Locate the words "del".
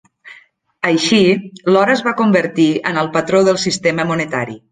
3.51-3.63